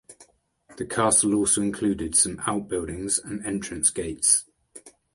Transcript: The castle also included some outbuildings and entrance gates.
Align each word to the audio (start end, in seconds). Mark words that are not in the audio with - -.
The 0.77 0.85
castle 0.87 1.35
also 1.35 1.61
included 1.61 2.15
some 2.15 2.41
outbuildings 2.47 3.19
and 3.19 3.45
entrance 3.45 3.91
gates. 3.91 4.45